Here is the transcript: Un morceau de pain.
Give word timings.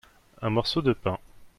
Un 0.41 0.49
morceau 0.49 0.81
de 0.81 0.93
pain. 0.93 1.19